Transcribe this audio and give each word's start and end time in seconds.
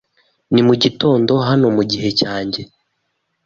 Ni 0.53 0.61
mugitondo 0.67 1.33
hano 1.47 1.65
mugihe 1.75 2.09
cyanjye. 2.19 2.61